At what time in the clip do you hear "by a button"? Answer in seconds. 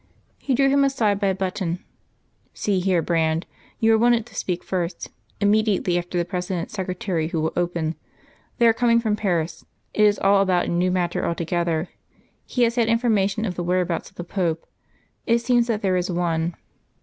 1.19-1.77